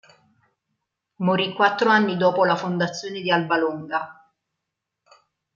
[1.17, 4.31] Morì quattro anni dopo la fondazione di Alba Longa.